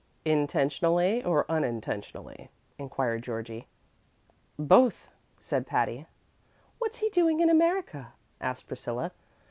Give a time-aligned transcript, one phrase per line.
[0.25, 3.67] "Intentionally or unintentionally?" inquired Georgie.
[4.57, 6.07] "Both," said Patty.
[6.79, 9.11] "What's he doing in America?" asked Priscilla.